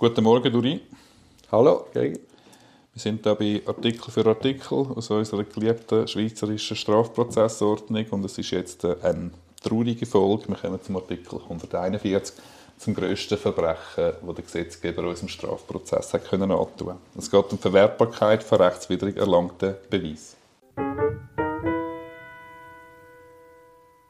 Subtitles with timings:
[0.00, 0.80] Guten Morgen, Duri.
[1.52, 2.22] Hallo, Gregor.
[2.94, 8.50] Wir sind hier bei Artikel für Artikel aus unserer geliebten schweizerischen Strafprozessordnung und es ist
[8.50, 9.30] jetzt eine
[9.62, 10.48] traurige Folge.
[10.48, 12.34] Wir kommen zum Artikel 141,
[12.78, 16.94] zum grössten Verbrechen, das der Gesetzgeber unserem Strafprozess hat können antun.
[17.18, 20.38] Es geht um Verwertbarkeit von rechtswidrig erlangten Beweisen.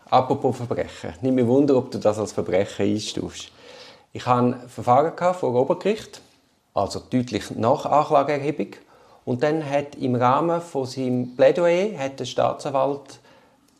[0.05, 1.15] Apropos Verbrechen.
[1.21, 3.51] Nicht mehr Wunder, ob du das als Verbrechen einstufst.
[4.13, 6.21] Ich hatte ein Verfahren vor Obergericht,
[6.75, 8.75] also deutlich nach Anklageerhebung.
[9.25, 13.21] Und dann hat im Rahmen von seinem Plädoyer hat der Staatsanwalt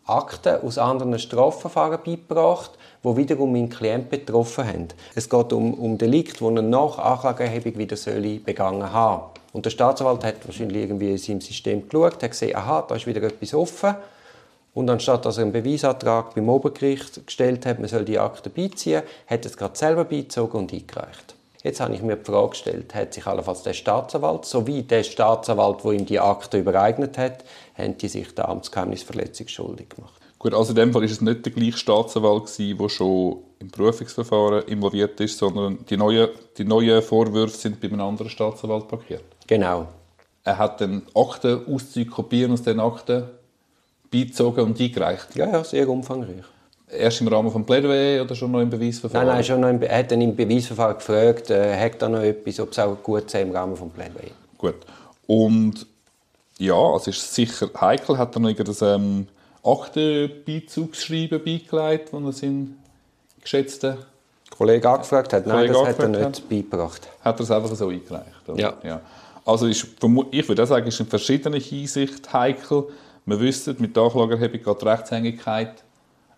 [0.05, 2.71] Akten aus anderen Strafverfahren beigebracht,
[3.03, 4.89] wo wiederum meinen Klient betroffen haben.
[5.17, 7.97] Es geht um, um Delikt, die er nach Anklageerhebung wieder
[8.45, 12.85] begangen haben Und der Staatsanwalt hat wahrscheinlich irgendwie in seinem System geschaut, hat gesehen, aha,
[12.87, 13.97] da ist wieder etwas offen
[14.75, 19.03] und anstatt dass er einen Beweisantrag beim Obergericht gestellt hat, man soll die Akte beiziehen,
[19.27, 21.35] hat er es gerade selber beizogen und eingereicht.
[21.63, 25.85] Jetzt habe ich mir die Frage gestellt, hat sich allenfalls der Staatsanwalt sowie der Staatsanwalt,
[25.85, 27.45] der ihm die Akte übereignet hat,
[27.77, 30.15] haben die sich der Amtsgeheimnisverletzung schuldig gemacht?
[30.39, 33.71] Gut, also in dem Fall ist es nicht der gleiche Staatsanwalt gewesen, der schon im
[33.71, 39.25] Prüfungsverfahren involviert ist, sondern die neuen, die neuen Vorwürfe sind bei einem anderen Staatsanwalt parkiert.
[39.47, 39.87] Genau.
[40.43, 43.25] Er hat dann Aktenauszüge kopieren aus den Akten
[44.11, 45.35] beizogen und eingereicht?
[45.35, 46.45] Ja, ja, sehr umfangreich.
[46.89, 49.27] Erst im Rahmen des Plädoyer oder schon noch im Beweisverfahren?
[49.27, 52.21] Nein, nein, schon noch im, er hat dann im Beweisverfahren gefragt, äh, hat da noch
[52.21, 54.33] etwas, ob es auch gut sei im Rahmen des Plädoyer.
[54.59, 54.75] Gut.
[55.27, 55.87] Und
[56.59, 59.27] ja, es ist sicher heikel, hat er noch irgendein ähm,
[59.63, 62.79] Aktenbeizugsschreiben beigelegt, das er seinen
[63.41, 63.97] geschätzten
[64.51, 65.47] Kollege angefragt hat.
[65.47, 66.49] Nein, das hat er nicht hat.
[66.49, 67.09] beigebracht.
[67.23, 68.49] Hat er es einfach so eingereicht?
[68.49, 68.61] Oder?
[68.61, 68.75] Ja.
[68.83, 69.01] ja.
[69.45, 69.87] Also ist,
[70.33, 72.89] ich würde sagen, ist in verschiedener Hinsicht heikel.
[73.31, 75.85] Wir wissen, mit der Anklageerhebung geht die Rechtshängigkeit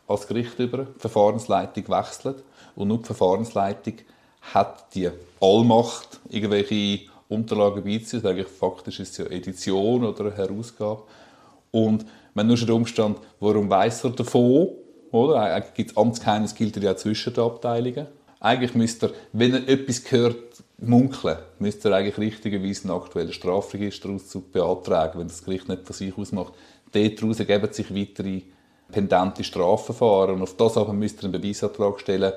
[0.06, 0.84] als Gericht über.
[0.94, 2.44] Die Verfahrensleitung wechselt.
[2.76, 3.94] Und nur die Verfahrensleitung
[4.52, 5.08] hat die
[5.40, 8.44] Allmacht, irgendwelche Unterlagen beizuziehen.
[8.44, 11.04] Faktisch ist es ja Edition oder eine Herausgabe.
[11.70, 12.04] Und
[12.34, 14.72] wenn nur der Umstand, warum weiß er davon?
[15.12, 15.40] Oder?
[15.40, 18.06] Eigentlich gibt es Amtsgeheimnis, gilt ja zwischen den Abteilungen.
[18.38, 24.52] Eigentlich müsste er, wenn er etwas gehört, munkeln, müsste er eigentlich richtigerweise einen aktuellen Strafregisterauszug
[24.52, 26.52] beantragen, wenn das Gericht nicht von sich aus macht.
[26.92, 28.42] Daraus ergeben sich weitere
[28.90, 32.32] pendente Strafverfahren und auf das aber müsste er einen Beweisantrag stellen,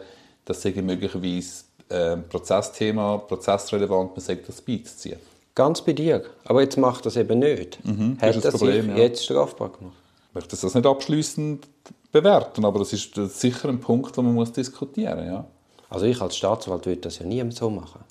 [0.45, 5.19] dass sie möglicherweise äh, Prozessthema, prozessrelevant, man sagt, das beizuziehen.
[5.53, 6.23] Ganz bei dir.
[6.45, 7.83] Aber jetzt macht das eben nicht.
[7.85, 8.97] Mhm, Hat das, das Problem, ja.
[8.97, 9.95] jetzt strafbar gemacht?
[10.29, 11.65] Ich möchte das nicht abschließend
[12.11, 15.27] bewerten, aber das ist sicher ein Punkt, den man muss diskutieren muss.
[15.27, 15.45] Ja.
[15.89, 18.01] Also ich als Staatsanwalt würde das ja nie so machen.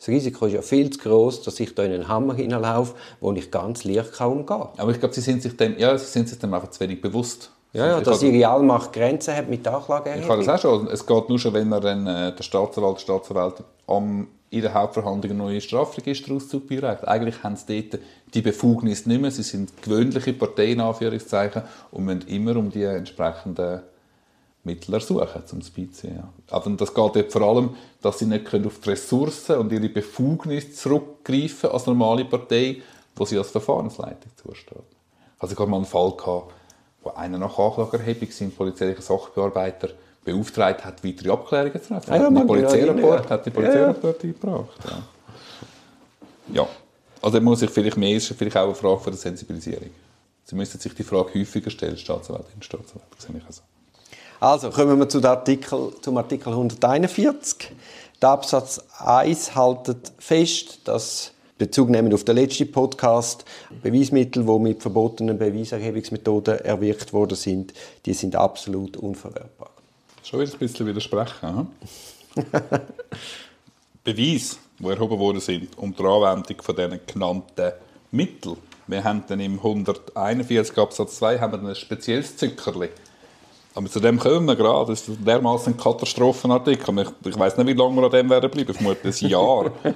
[0.00, 3.32] Das Risiko ist ja viel zu groß, dass ich da in einen Hammer hineinlaufe, wo
[3.32, 4.68] ich ganz leicht umgehen kann.
[4.78, 7.02] Aber ich glaube, Sie sind sich dem, ja, Sie sind sich dem einfach zu wenig
[7.02, 7.50] bewusst.
[7.74, 10.14] Ja, ja dass Ihre Allmacht Grenzen hat mit der Anklage.
[10.18, 10.86] Ich kann das auch schon.
[10.86, 14.72] Es geht nur schon, wenn er dann, äh, der Staatsanwalt, die Staatsanwältin am, in der
[14.72, 17.06] Hauptverhandlung einen neuen Strafregisterauszug bereicht.
[17.06, 18.02] Eigentlich haben sie dort
[18.32, 19.30] die Befugnis nicht mehr.
[19.30, 21.60] Sie sind gewöhnliche Parteien, Anführungszeichen,
[21.90, 23.82] und müssen immer um die entsprechenden
[24.70, 26.16] Mittel ersuchen, um beiziehen.
[26.16, 26.28] Ja.
[26.50, 27.70] Aber das geht dort vor allem,
[28.02, 32.82] dass sie nicht auf die Ressourcen und ihre Befugnis zurückgreifen als normale Partei,
[33.16, 34.78] wo sie als Verfahrensleitung zusteht.
[35.38, 36.52] Also ich hatte mal einen Fall, gehabt,
[37.02, 39.90] wo einer nach Anklageerhebung seinen polizeilichen Sachbearbeiter
[40.24, 42.12] beauftragt hat, weitere Abklärungen zu treffen.
[42.12, 44.28] Ah, ja, ja, Polizeirapport, hat die Polizeirapport ja.
[44.28, 44.78] eingebracht.
[44.84, 46.62] Ja.
[46.62, 46.68] ja.
[47.22, 49.90] Also da muss ich vielleicht mehr, ist vielleicht auch eine Frage von der Sensibilisierung.
[50.44, 53.62] Sie müssen sich die Frage häufiger stellen, Staatsanwältin, Staatsanwalt, das sehe ich also.
[54.40, 57.72] Also, kommen wir zu Artikel, zum Artikel 141.
[58.22, 63.44] Der Absatz 1 haltet fest, dass Bezug nehmen auf den letzten Podcast,
[63.82, 67.74] Beweismittel, die mit verbotenen Beweiserhebungsmethoden erwirkt worden sind,
[68.06, 69.72] die sind absolut unverwertbar.
[70.22, 71.68] Schon wieder ein bisschen widersprechen.
[74.04, 77.72] Beweise, die erhoben worden sind, um die Anwendung von diesen genannten
[78.10, 78.56] Mitteln.
[78.86, 82.88] Wir haben dann im 141 Absatz 2 haben wir ein spezielles Zückerchen
[83.74, 84.92] aber zu dem kommen wir gerade.
[84.92, 86.98] Das ist dermaßen ein Katastrophenartikel.
[87.00, 88.74] Ich, ich weiß nicht, wie lange wir an dem werden bleiben.
[88.74, 89.70] Vermutlich ein Jahr.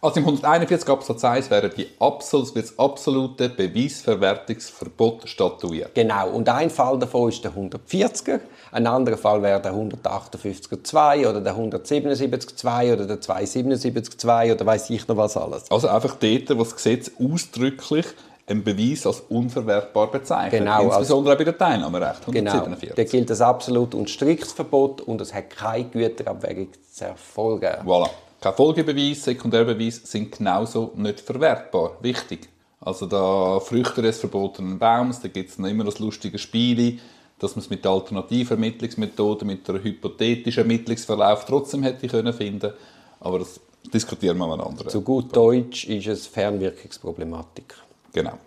[0.00, 5.94] Also im 141 Absatz 1 wäre die Absolut, das absolute Beweisverwertungsverbot statuiert.
[5.94, 8.40] Genau, und ein Fall davon ist der 140er,
[8.72, 15.08] ein anderer Fall wäre der 158er oder der 177er oder der 277er oder weiß ich
[15.08, 15.70] noch was alles.
[15.70, 18.06] Also einfach dort, wo das Gesetz ausdrücklich
[18.46, 20.60] ein Beweis als unverwertbar bezeichnet.
[20.60, 22.80] Genau, Insbesondere bei der Teilnahmerecht 147.
[22.80, 27.74] Genau, da gilt das absolut und striktes Verbot und es hat keine Güterabwägung zu erfolgen.
[27.84, 28.10] Voilà.
[28.40, 31.92] Kein Folgebeweis, Sekundärbeweis sind genauso nicht verwertbar.
[32.02, 32.48] Wichtig.
[32.80, 36.98] Also da Früchte des verbotenen Baums, da gibt es noch immer das lustige Spiel,
[37.38, 42.74] dass man es mit alternativen Ermittlungsmethoden, mit einer hypothetischen Ermittlungsverlauf trotzdem hätte können finden
[43.20, 43.58] Aber das
[43.92, 44.90] diskutieren wir mal anderen.
[44.90, 47.74] Zu gut Deutsch ist es Fernwirkungsproblematik.
[48.14, 48.38] Genau.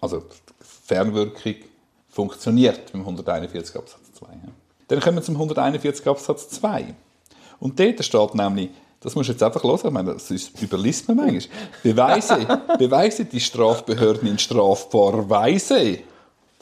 [0.00, 0.22] Also
[0.86, 1.56] Fernwirkung
[2.08, 4.26] funktioniert beim 141 Absatz 2.
[4.26, 4.32] Ja.
[4.88, 6.94] Dann kommen wir zum 141 Absatz 2.
[7.58, 8.70] Und dort steht nämlich,
[9.00, 11.56] das musst du jetzt einfach hören, ich meine, das ist, überliest man manchmal.
[11.82, 15.98] Beweise, Beweise die Strafbehörden in strafbarer Weise,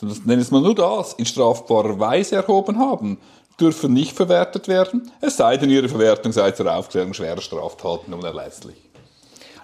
[0.00, 3.18] das nennen wir nur das, in strafbarer Weise erhoben haben,
[3.60, 8.83] dürfen nicht verwertet werden, es sei denn, ihre Verwertung sei zur Aufklärung schwerer Straftaten unerlässlich.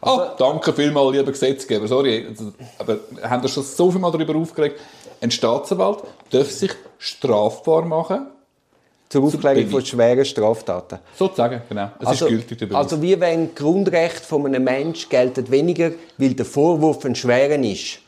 [0.00, 1.87] Also, ah, danke vielmals, lieber Gesetzgeber.
[1.87, 2.26] Sorry,
[2.79, 4.81] aber haben wir schon so viel mal darüber aufgeregt?
[5.20, 8.29] Ein Staatsanwalt darf sich strafbar machen.
[9.11, 11.00] Zur Aufklärung von schweren Straftaten.
[11.19, 11.91] Sozusagen, genau.
[11.99, 16.35] Es also, ist gültig, der Also wie wenn Grundrecht von einem Menschen gelten weniger, weil
[16.35, 17.99] der Vorwurf ein schwerer ist.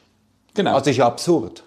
[0.55, 0.75] Genau.
[0.75, 1.65] Also ist absurd.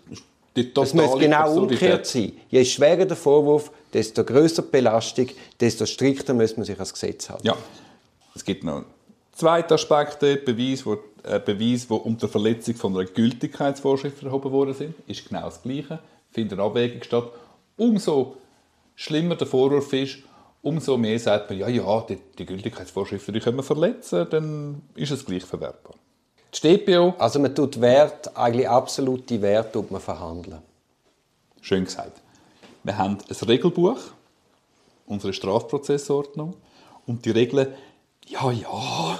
[0.55, 2.31] Es muss genau umgekehrt sein.
[2.49, 5.27] Je schwerer der Vorwurf, desto größer die Belastung,
[5.59, 7.45] desto strikter muss man sich ans Gesetz halten.
[7.45, 7.57] Ja.
[8.33, 8.83] Es gibt noch
[9.35, 10.93] Zweiter Aspekt, Beweis, wo,
[11.23, 15.99] äh, Beweis, wo unter Verletzung von einer Gültigkeitsvorschrift erhoben worden sind, ist genau das Gleiche.
[16.31, 17.31] Findet eine Abwägung statt.
[17.75, 18.37] Umso
[18.95, 20.19] schlimmer der Vorwurf ist,
[20.61, 25.11] umso mehr sagt man, ja, ja, die, die Gültigkeitsvorschriften die können wir verletzen, dann ist
[25.11, 25.95] es gleich verwertbar.
[26.53, 27.15] Die StPO...
[27.17, 30.59] Also man tut Wert, eigentlich absolute Wert tut man verhandeln.
[31.59, 32.21] Schön gesagt.
[32.83, 33.99] Wir haben ein Regelbuch,
[35.07, 36.55] unsere Strafprozessordnung,
[37.05, 37.67] und die Regeln
[38.27, 39.19] ja, ja.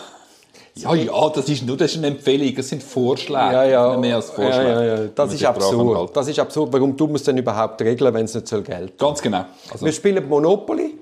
[0.77, 3.97] Ja, ja, das ist nur das ist eine Empfehlung, das sind Vorschläge, ja, ja.
[3.97, 4.69] mehr als Vorschläge.
[4.69, 5.07] Ja, ja, ja.
[5.15, 5.97] Das ist absurd.
[5.97, 6.17] Halt.
[6.17, 6.73] Das ist absurd.
[6.73, 9.45] Warum tut man es denn überhaupt regeln, wenn es nicht soll gelten Ganz genau.
[9.71, 9.85] Also.
[9.85, 10.95] Wir spielen Monopoly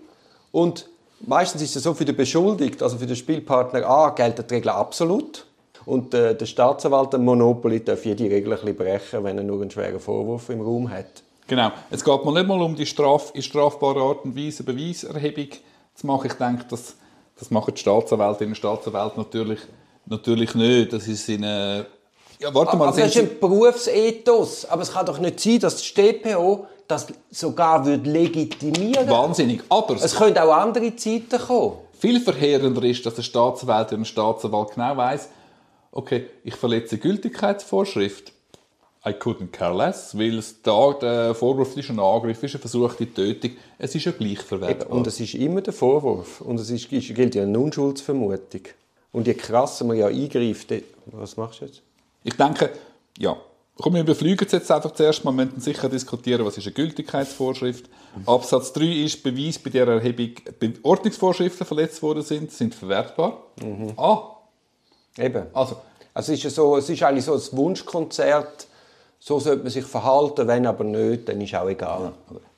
[0.51, 0.87] und
[1.21, 4.75] meistens ist es so für den Beschuldigten, also für den Spielpartner A, gelten die Regeln
[4.75, 5.47] absolut.
[5.85, 9.59] Und äh, der Staatsanwalt im Monopoly darf jede Regel ein bisschen brechen, wenn er nur
[9.59, 11.23] einen schweren Vorwurf im Raum hat.
[11.47, 11.71] Genau.
[11.89, 15.47] Es geht mir nicht mal um die Straf in strafbarer Art und Weise Beweiserhebung
[15.95, 16.27] zu machen.
[16.27, 16.95] Ich denke, dass
[17.37, 19.59] das machen die Staatsanwältinnen und Staatsanwälte natürlich,
[20.05, 20.93] natürlich nicht.
[20.93, 21.85] Das ist in eine
[22.39, 24.65] ja, warte mal, aber das ist ein Berufsethos.
[24.65, 29.63] Aber es kann doch nicht sein, dass die StPO das sogar legitimieren Wahnsinnig.
[29.69, 31.77] Aber es können auch andere Zeiten kommen.
[31.97, 35.29] Viel verheerender ist, dass der Staatsanwalt und der Staatsanwalt genau weiß,
[35.91, 38.33] okay, ich verletze Gültigkeitsvorschrift.
[39.05, 43.13] I couldn't care less, weil es da der Vorwurf ist ein Angriff, ist eine versuchte
[43.13, 43.51] Tötung.
[43.77, 44.91] Es ist ja gleich verwertbar.
[44.91, 46.39] Und es ist immer der Vorwurf.
[46.39, 48.61] Und es ist, gilt ja eine Unschuldsvermutung.
[49.11, 50.73] Und je krasser man ja eingreift,
[51.07, 51.81] was machst du jetzt?
[52.23, 52.69] Ich denke,
[53.17, 53.35] ja,
[53.81, 55.31] Komm, wir beflügen es jetzt einfach zuerst mal.
[55.31, 57.85] Wir müssen sicher diskutieren, was ist eine Gültigkeitsvorschrift.
[58.27, 60.29] Absatz 3 ist Beweis, bei der Erhebung
[60.83, 63.41] Ordnungsvorschriften verletzt worden sind, sind verwertbar.
[63.59, 63.93] Mhm.
[63.97, 64.37] Ah.
[65.17, 65.47] Eben.
[65.53, 65.77] Also.
[66.13, 68.67] also es, ist so, es ist eigentlich so ein Wunschkonzert
[69.25, 72.11] so sollte man sich verhalten, wenn aber nicht, dann ist auch egal.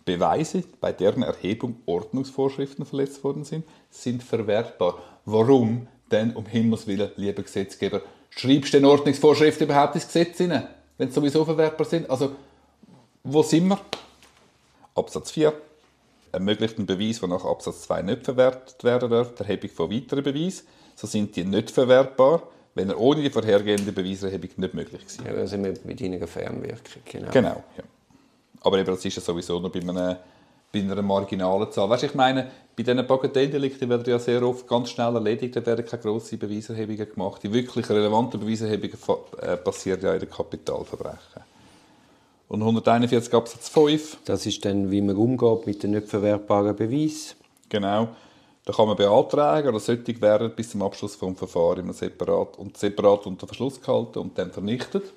[0.03, 4.97] Beweise, bei deren Erhebung Ordnungsvorschriften verletzt worden sind, sind verwertbar.
[5.25, 8.01] Warum denn, um Himmels Willen, lieber Gesetzgeber,
[8.31, 10.67] schreibst du denn Ordnungsvorschriften überhaupt ins Gesetz hinein,
[10.97, 12.09] wenn sie sowieso verwertbar sind?
[12.09, 12.31] Also,
[13.23, 13.79] wo sind wir?
[14.95, 15.53] Absatz 4
[16.31, 20.23] ermöglicht einen Beweis, der nach Absatz 2 nicht verwertet werden darf, die Erhebung von weiteren
[20.23, 20.65] Beweisen.
[20.95, 22.41] So sind die nicht verwertbar
[22.75, 25.35] wenn er ohne die vorhergehende Beweiserhebung nicht möglich wäre.
[25.35, 27.31] Ja, also mit, mit einer Fernwirkung, genau.
[27.31, 27.83] Genau, ja.
[28.61, 30.17] Aber eben, das ist ja sowieso noch bei, einem,
[30.73, 31.89] bei einer marginalen Zahl.
[31.89, 35.65] Weißt du, ich meine, bei diesen Bagatelldelikten werden ja sehr oft ganz schnell erledigt, da
[35.65, 37.43] werden keine grossen Beweiserhebungen gemacht.
[37.43, 38.97] Die wirklich relevanten Beweiserhebungen
[39.41, 41.43] äh, passieren ja in den Kapitalverbrechen.
[42.47, 44.17] Und 141 Absatz 5.
[44.25, 47.35] Das ist dann, wie man umgeht mit den nicht verwertbaren Beweisen.
[47.69, 48.09] Genau.
[48.65, 53.27] Da kann man beantragen, oder sollte werden bis zum Abschluss des Verfahrens separat und separat
[53.27, 55.13] unter Verschluss gehalten und dann vernichtet.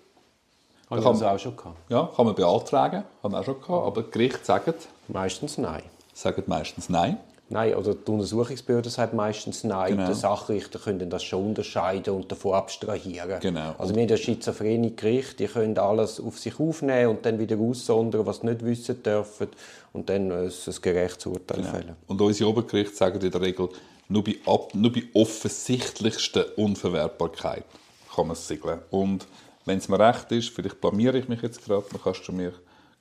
[0.91, 1.77] Haben wir das auch schon gehabt?
[1.89, 4.89] Ja, kann man beantragen, haben wir auch schon gehabt, aber Gericht sagt...
[5.09, 5.83] Meistens nein.
[6.13, 7.19] Sagen meistens nein.
[7.51, 9.93] Nein, oder die Untersuchungsbehörde sagt meistens nein.
[9.93, 10.07] Genau.
[10.07, 13.41] Der Sachrichter können das schon unterscheiden und davon abstrahieren.
[13.41, 13.75] Genau.
[13.79, 18.27] Also wir das schizophrene Gericht, die können alles auf sich aufnehmen und dann wieder aussondern,
[18.27, 19.49] was sie nicht wissen dürfen
[19.95, 20.53] und dann ein,
[20.83, 21.71] gerechtes Urteil genau.
[21.71, 21.97] fällen.
[22.07, 23.71] Und unsere Obergerichte sagen in der Regel,
[24.09, 27.65] nur bei, ab, nur bei offensichtlichster Unverwertbarkeit
[28.15, 28.81] kann man es siegeln.
[28.91, 29.27] Und
[29.65, 32.53] wenn es mir recht ist, vielleicht blamiere ich mich jetzt gerade, dann kannst du mir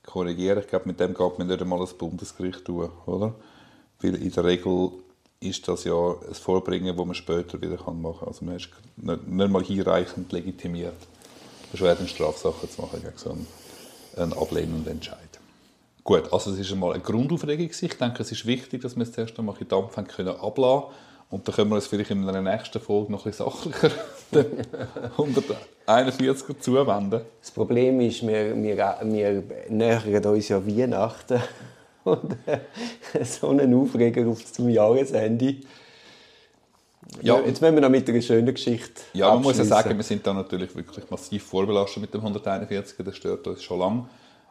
[0.06, 0.58] korrigieren.
[0.60, 3.34] Ich glaube, mit dem geht man nicht einmal das Bundesgericht tun, oder?
[4.00, 4.90] Weil in der Regel
[5.40, 8.28] ist das ja ein Vorbringen, das man später wieder machen kann.
[8.28, 10.96] Also man ist nicht, nicht mal hinreichend legitimiert,
[11.70, 13.46] Beschwerden Strafsachen zu machen gegen so einen,
[14.16, 15.18] einen ablehnenden Entscheid.
[16.02, 17.68] Gut, also es ist einmal eine Grundaufregung.
[17.68, 20.88] Ich denke, es ist wichtig, dass wir es zuerst einmal in Dampf können ablassen
[21.30, 23.90] und dann können wir uns vielleicht in einer nächsten Folge noch ein bisschen sachlicher
[25.86, 27.20] 141er zuwenden.
[27.40, 31.42] Das Problem ist, wir, wir, wir nähern uns ja Weihnachten
[32.08, 35.56] und äh, so einen Aufreger auf zum Jahresende.
[37.22, 37.40] Ja.
[37.40, 40.26] Jetzt müssen wir noch mit einer schönen Geschichte Ja, man muss ja sagen, wir sind
[40.26, 44.08] da natürlich wirklich massiv vorbelastet mit dem 141, das stört uns schon lange.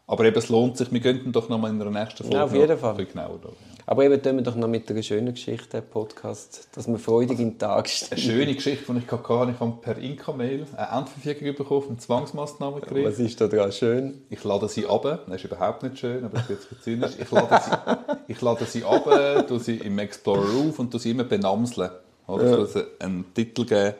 [0.09, 2.45] Aber eben, es lohnt sich, wir könnten doch noch mal in der nächsten Folge ja,
[2.45, 3.05] auf jeden Fall.
[3.05, 3.77] genauer da, ja.
[3.85, 7.51] Aber eben tun wir doch noch mit einer schönen Geschichte Podcast, dass wir freudig in
[7.51, 8.11] den Tag stehen.
[8.11, 12.79] Eine schöne Geschichte, die ich hatte, ich habe per Inka-Mail eine Endverfügung bekommen von Zwangsmaßnahmen
[12.79, 13.05] gekriegt.
[13.05, 14.21] Was ist da dran schön?
[14.29, 17.11] Ich lade sie ab, das ist überhaupt nicht schön, aber das wird zynisch.
[17.19, 21.11] Ich lade sie, ich lade sie ab, tue sie im Explorer auf und tue sie
[21.11, 21.91] immer benamseln.
[22.27, 22.49] Oder?
[22.49, 22.57] Ja.
[22.57, 23.95] Also einen Titel geben.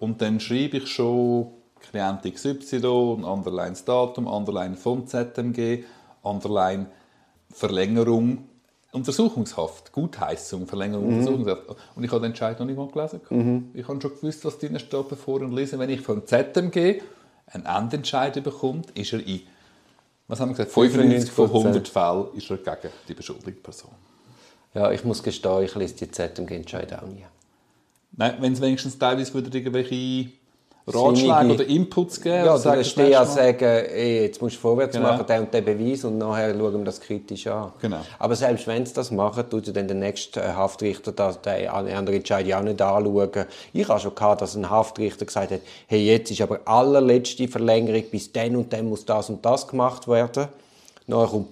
[0.00, 1.46] Und dann schreibe ich schon
[1.90, 5.84] Klient XY, Underline das Datum, Underline vom ZMG,
[6.22, 6.86] Underline
[7.50, 8.48] Verlängerung
[8.92, 11.18] Untersuchungshaft, Gutheissung, Verlängerung mhm.
[11.18, 11.62] Untersuchungshaft.
[11.96, 13.20] Und ich habe den Entscheid noch nicht mal gelesen.
[13.28, 13.70] Mhm.
[13.74, 15.78] Ich habe schon gewusst, was drin steht, bevor ich lese.
[15.80, 17.02] Wenn ich vom ZMG
[17.48, 19.40] einen Endentscheid bekomme, ist er in
[20.26, 20.72] was haben wir gesagt?
[20.72, 23.90] 95 von 100 Fällen ist er gegen die beschuldigte Person.
[24.72, 27.26] Ja, ich muss gestehen, ich lese die ZMG-Entscheid auch nie.
[28.12, 30.30] Nein, wenn es wenigstens teilweise wieder irgendwelche
[30.86, 32.44] Ratschläge oder Inputs geben.
[32.44, 35.12] Ja, oder der ja sagen, ey, jetzt musst du vorwärts genau.
[35.12, 37.72] machen, den und den Beweis und nachher schauen wir das kritisch an.
[37.80, 38.00] Genau.
[38.18, 42.18] Aber selbst wenn sie das machen, tut dann der nächste äh, Haftrichter das, den anderen
[42.18, 43.46] Entscheid auch nicht anschauen.
[43.72, 48.04] Ich habe schon gehabt, dass ein Haftrichter gesagt hat, hey, jetzt ist aber allerletzte Verlängerung,
[48.10, 50.48] bis dann und dann muss das und das gemacht werden.
[51.06, 51.44] Nachher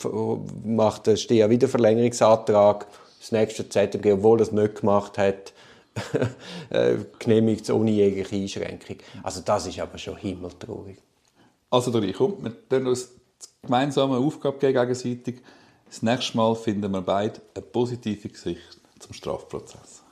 [0.65, 2.87] macht der Steher wieder Verlängerungsantrag.
[3.21, 5.62] Das nächste ZMG, obwohl er es nicht gemacht hat, Äh,
[7.19, 9.07] genehmigt ohne jegliche Einschränkung.
[9.23, 10.99] Also das ist aber schon himmeltraurig.
[11.71, 13.11] Also Dori, komm, wir tun uns
[13.63, 15.41] gemeinsame Aufgabe gegenseitig.
[15.87, 20.03] Das nächste Mal finden wir beide eine positive Gesicht zum Strafprozess.